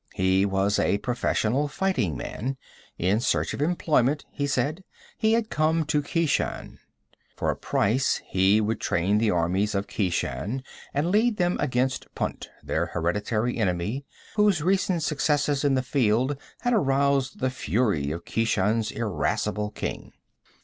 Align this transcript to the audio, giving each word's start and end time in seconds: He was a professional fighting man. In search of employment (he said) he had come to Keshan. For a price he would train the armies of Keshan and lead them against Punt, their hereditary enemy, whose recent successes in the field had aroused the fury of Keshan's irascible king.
He 0.15 0.47
was 0.47 0.79
a 0.79 0.97
professional 0.97 1.67
fighting 1.67 2.17
man. 2.17 2.57
In 2.97 3.19
search 3.19 3.53
of 3.53 3.61
employment 3.61 4.25
(he 4.31 4.47
said) 4.47 4.83
he 5.15 5.33
had 5.33 5.51
come 5.51 5.85
to 5.85 6.01
Keshan. 6.01 6.79
For 7.35 7.51
a 7.51 7.55
price 7.55 8.19
he 8.25 8.59
would 8.59 8.81
train 8.81 9.19
the 9.19 9.29
armies 9.29 9.75
of 9.75 9.85
Keshan 9.85 10.63
and 10.91 11.11
lead 11.11 11.37
them 11.37 11.55
against 11.59 12.07
Punt, 12.15 12.49
their 12.63 12.87
hereditary 12.87 13.57
enemy, 13.59 14.03
whose 14.35 14.63
recent 14.63 15.03
successes 15.03 15.63
in 15.63 15.75
the 15.75 15.83
field 15.83 16.35
had 16.61 16.73
aroused 16.73 17.37
the 17.39 17.51
fury 17.51 18.09
of 18.09 18.25
Keshan's 18.25 18.89
irascible 18.89 19.69
king. 19.69 20.13